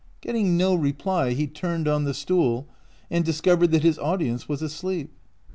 Get 0.19 0.31
ting 0.31 0.57
no 0.57 0.73
reply, 0.73 1.33
he 1.33 1.45
turned 1.45 1.87
on 1.87 2.05
the 2.05 2.15
stool, 2.15 2.67
and 3.11 3.23
discovered 3.23 3.67
that 3.67 3.83
his 3.83 3.99
audience 3.99 4.49
was 4.49 4.63
asleep. 4.63 5.11